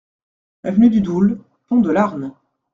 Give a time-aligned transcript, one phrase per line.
[0.63, 1.39] Avenue du Doul,
[1.69, 2.33] Pont-de-Larn